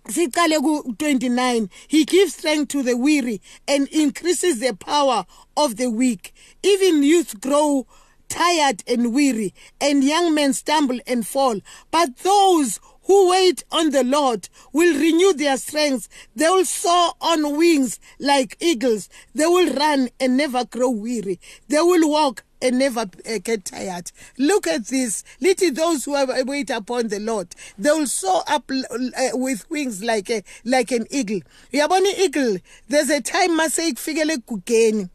siqale 0.08 0.58
ku29 0.58 1.68
he 1.86 2.04
gives 2.04 2.34
strength 2.34 2.68
to 2.68 2.82
the 2.82 2.96
weary 2.96 3.40
and 3.66 3.88
increases 3.88 4.58
the 4.58 4.74
power 4.74 5.26
of 5.56 5.76
the 5.76 5.90
weak 5.90 6.32
even 6.62 7.02
youth 7.02 7.40
grow 7.40 7.86
tired 8.28 8.82
and 8.86 9.12
weary 9.12 9.54
and 9.80 10.02
young 10.02 10.34
men 10.34 10.52
stumble 10.52 10.98
and 11.06 11.26
fall 11.26 11.60
but 11.90 12.16
those 12.18 12.80
who 13.08 13.30
wait 13.30 13.64
on 13.72 13.90
the 13.90 14.04
Lord 14.04 14.50
will 14.70 14.94
renew 15.00 15.32
their 15.32 15.56
strength. 15.56 16.08
They 16.36 16.46
will 16.50 16.66
soar 16.66 17.14
on 17.22 17.56
wings 17.56 17.98
like 18.20 18.58
eagles. 18.60 19.08
They 19.34 19.46
will 19.46 19.72
run 19.72 20.10
and 20.20 20.36
never 20.36 20.66
grow 20.66 20.90
weary. 20.90 21.40
They 21.68 21.80
will 21.80 22.08
walk 22.10 22.44
and 22.60 22.78
never 22.78 23.00
uh, 23.00 23.38
get 23.42 23.64
tired. 23.64 24.10
Look 24.38 24.66
at 24.66 24.86
this. 24.86 25.24
Little 25.40 25.72
those 25.72 26.04
who 26.04 26.12
wait 26.46 26.70
upon 26.70 27.08
the 27.08 27.20
Lord, 27.20 27.54
they 27.78 27.90
will 27.90 28.06
soar 28.06 28.42
up 28.48 28.70
uh, 28.70 29.30
with 29.34 29.68
wings 29.70 30.02
like 30.02 30.30
a, 30.30 30.42
like 30.64 30.90
an 30.92 31.06
eagle. 31.10 31.40
Yabona 31.72 32.18
eagle, 32.18 32.58
there's 32.88 33.10
a 33.10 33.20
time 33.20 33.56
mase 33.56 33.78
ikufikele 33.90 34.34
egugeni. 34.36 35.08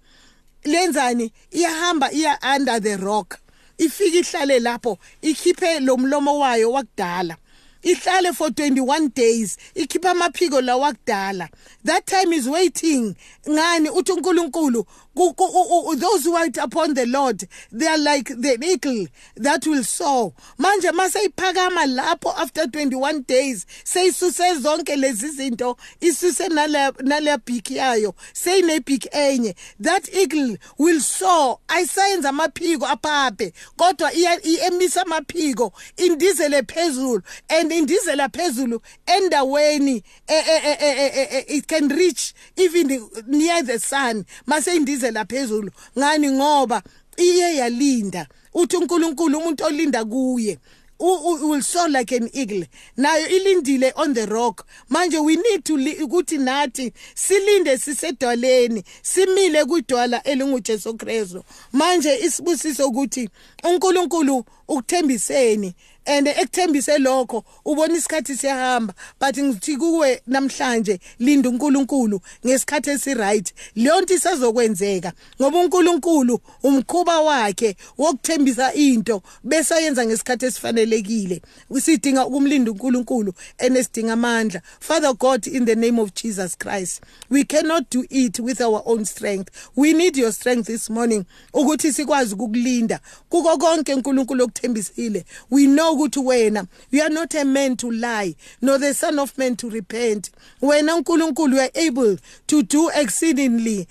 Lenzani 0.65 1.31
iyahamba 1.51 2.11
iya 2.13 2.37
under 2.41 2.79
the 2.79 2.97
rock. 2.97 3.39
Ifike 3.77 4.19
ihlale 4.19 4.59
lapho 4.59 4.97
ikhiphe 5.21 5.79
lo 5.79 5.97
mlomo 5.97 6.39
wayo 6.39 6.71
wakudala. 6.71 7.37
ihlale 7.83 8.33
for 8.33 8.49
21 8.49 9.09
days 9.13 9.57
ikhipha 9.75 10.11
amaphiko 10.11 10.61
lawa 10.61 10.93
kudala 10.93 11.49
that 11.83 12.05
time 12.05 12.31
is 12.33 12.47
waiting 12.47 13.15
ngani 13.49 13.89
uthi 13.89 14.11
uNkulunkulu 14.11 14.85
Oh, 15.15 15.33
oh, 15.37 15.85
oh, 15.87 15.95
those 15.95 16.23
who 16.23 16.33
wait 16.33 16.57
upon 16.57 16.95
the 16.95 17.05
Lord 17.05 17.43
they 17.71 17.85
are 17.85 17.97
like 17.99 18.29
the 18.29 18.57
eagle 18.63 19.05
that 19.35 19.65
will 19.67 19.83
soar. 19.83 20.33
Manje 20.59 20.91
maseyiphakama 20.91 21.85
lapho 21.85 22.33
after 22.35 22.65
21 22.67 23.21
days 23.21 23.65
seyisuse 23.83 24.55
zonke 24.59 24.95
lezi 24.95 25.29
zinto 25.29 25.77
isuse 26.01 26.49
nale 26.49 26.91
nale 27.03 27.37
beak 27.45 27.65
yayo 27.65 28.15
seyine 28.33 28.83
beak 28.83 29.07
enye. 29.13 29.55
That 29.79 30.09
eagle 30.13 30.57
will 30.77 30.99
soar. 30.99 31.59
Ayisayenza 31.67 32.29
amaphiko 32.29 32.85
aphaphe 32.87 33.53
kodwa 33.77 34.13
iyemisa 34.13 35.01
amaphiko 35.01 35.73
indizele 35.97 36.63
phezulu 36.63 37.21
and 37.49 37.71
indizela 37.71 38.29
phezulu 38.29 38.81
endaweni 39.05 40.03
it 40.27 41.67
can 41.67 41.89
reach 41.89 42.33
even 42.57 43.09
near 43.27 43.61
the 43.63 43.79
sun. 43.79 44.25
Mase 44.45 44.67
indizela 45.03 45.25
phezulu. 45.25 45.71
Ngani? 45.97 46.31
Ngoba 46.31 46.83
iye 47.17 47.55
yalinda. 47.55 48.27
Uthi 48.53 48.77
uNkulunkulu 48.77 49.37
umuntu 49.37 49.65
olinda 49.65 50.05
kuye. 50.05 50.59
Will 50.99 51.61
soar 51.61 51.89
like 51.89 52.15
an 52.15 52.29
eagle. 52.33 52.65
Nayo 52.97 53.27
ilindile 53.27 53.91
on 53.95 54.13
the 54.13 54.25
rock. 54.25 54.65
Manje 54.89 55.17
we 55.19 55.35
need 55.35 55.65
to 55.65 55.73
ukuthi 55.73 56.37
nathi 56.37 56.93
silinde 57.15 57.77
sisedwaleni 57.77 58.83
simile 59.01 59.65
kudwala 59.65 60.23
elinguJesu 60.23 60.97
Kristu. 60.97 61.43
Manje 61.73 62.19
isibusiso 62.19 62.87
ukuthi 62.87 63.29
uNkulunkulu 63.63 64.45
ukuthembiseni 64.67 65.73
and 66.05 66.27
ekuthembise 66.27 66.97
lokho 66.97 67.43
ubona 67.65 67.95
isikhathi 67.95 68.37
siyahamba 68.37 68.93
but 69.19 69.37
ngithi 69.37 69.77
kuwe 69.77 70.21
namhlanje 70.27 70.99
linda 71.19 71.49
uNkulunkulu 71.49 72.21
ngesikhathi 72.45 72.89
esiright. 72.89 73.53
Leyo 73.75 74.01
nto 74.01 74.13
isazokwenzeka 74.13 75.13
ngoba 75.41 75.59
uNkulunkulu 75.59 76.39
umkhuba 76.63 77.21
wakhe 77.21 77.75
wokuthembisa 77.97 78.73
into 78.73 79.21
bese 79.43 79.75
yenza 79.83 80.05
ngesikhathi 80.05 80.45
esifanelekile. 80.45 81.41
Sidinga 81.81 82.25
ukumlinda 82.25 82.71
uNkulunkulu 82.71 83.33
enesidinga 83.57 84.13
amandla. 84.13 84.61
Father 84.79 85.13
god 85.13 85.47
in 85.47 85.65
the 85.65 85.75
name 85.75 86.01
of 86.01 86.13
jesus 86.13 86.57
christ 86.57 87.01
we 87.29 87.43
cannot 87.43 87.89
do 87.89 88.05
it 88.09 88.39
with 88.39 88.61
our 88.61 88.81
own 88.85 89.05
strength. 89.05 89.49
We 89.75 89.93
need 89.93 90.17
your 90.17 90.31
strength 90.31 90.67
this 90.67 90.89
morning 90.89 91.25
ukuthi 91.53 91.93
sikwazi 91.93 92.33
ukukulinda. 92.33 92.99
Kuko 93.29 93.57
konke 93.57 93.93
uNkulunkulu 93.93 94.43
okuthembisile. 94.43 95.25
We 95.49 95.65
know 95.65 95.92
ukuthi 95.93 96.19
wena 96.19 96.67
you 96.91 97.01
are 97.01 97.13
not 97.13 97.33
a 97.35 97.45
man 97.45 97.75
to 97.77 97.89
lie 97.91 98.35
nor 98.61 98.77
the 98.79 98.93
son 98.93 99.19
of 99.19 99.37
man 99.37 99.55
to 99.55 99.69
repent. 99.69 100.31
Wena 100.61 100.95
uNkulunkulu 100.95 101.53
you 101.55 101.59
are 101.59 101.71
able 101.75 102.17
to 102.47 102.63
do 102.63 102.89
exceedingly 102.95 103.87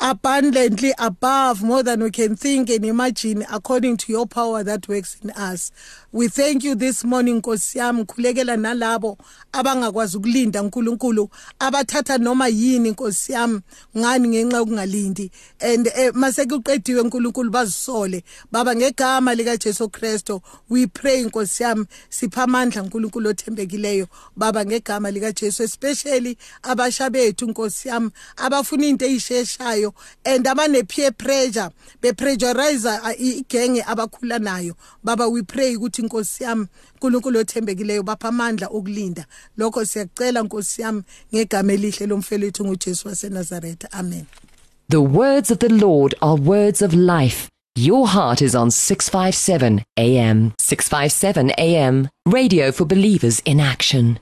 abundantly 0.00 0.92
above 0.98 1.62
more 1.62 1.84
than 1.84 2.02
we 2.02 2.10
can 2.10 2.34
think 2.34 2.68
and 2.70 2.84
imagine 2.84 3.44
according 3.52 3.96
to 3.96 4.10
your 4.10 4.26
power 4.26 4.64
that 4.64 4.88
works 4.88 5.16
in 5.22 5.30
us 5.30 5.70
we 6.14 6.28
thank 6.28 6.62
you 6.62 6.74
this 6.74 7.04
morning 7.04 7.40
Nkosi 7.40 7.78
yami 7.78 8.04
khulekela 8.04 8.56
nalabo 8.56 9.18
abangakwazi 9.52 10.16
ukulinda 10.16 10.62
uNkulunkulu 10.62 11.30
abathatha 11.58 12.18
noma 12.18 12.48
yini 12.48 12.90
Nkosi 12.90 13.32
yami 13.32 13.60
ngani 13.98 14.28
ngenxa 14.28 14.56
yokungalindi 14.56 15.30
and 15.60 15.88
eh, 15.96 16.12
mase 16.14 16.44
kuqediwe 16.46 17.00
uNkulunkulu 17.00 17.50
bazisole 17.50 18.24
baba 18.52 18.74
ngegama 18.76 19.34
lika 19.34 19.56
Jesu 19.56 19.88
Kristo 19.88 20.42
we 20.68 20.86
pray 20.86 21.24
Nkosi 21.24 21.62
yami 21.62 21.86
sipha 22.08 22.42
amandla 22.42 22.82
uNkulunkulu 22.82 23.28
othembekileyo 23.28 24.06
baba 24.36 24.64
ngegama 24.64 25.10
lika 25.10 25.32
Jesu 25.32 25.62
especially 25.62 26.36
abasha 26.62 27.10
bethu 27.10 27.46
Nkosi 27.46 27.88
yami 27.88 28.10
abafuna 28.36 28.86
into 28.86 29.04
eyisheshayo 29.06 29.94
and 30.26 30.44
abane 30.44 30.86
peer 30.86 31.12
pressure 31.12 31.70
be 32.02 32.12
pressurize 32.12 33.00
igenge 33.18 33.82
abakhula 33.82 34.38
nayo 34.38 34.74
baba 35.02 35.28
we 35.28 35.42
pray 35.42 35.76
ukuthi 35.76 36.01
yami 36.44 36.66
othembekileyo 37.38 38.02
bapha 38.02 38.28
amandla 38.28 38.66
okulinda. 38.66 39.26
Lokho 39.56 39.84
siyacela 39.84 40.42
nkosi 40.42 40.82
yami 40.82 41.02
ngegama 41.34 41.72
elihle 41.72 42.06
lomfelethu 42.06 42.64
nguJesu 42.64 43.08
waseNazaretha. 43.08 43.92
Amen. 43.92 44.26
The 44.88 45.00
words 45.00 45.50
of 45.50 45.58
the 45.58 45.68
Lord 45.68 46.14
are 46.20 46.36
words 46.36 46.82
of 46.82 46.94
life. 46.94 47.48
Your 47.74 48.06
heart 48.06 48.42
is 48.42 48.54
on 48.54 48.70
657 48.70 49.82
AM 49.96 50.52
657 50.58 51.50
AM 51.56 52.08
radio 52.26 52.70
for 52.70 52.84
believers 52.84 53.40
in 53.44 53.60
action 53.60 54.18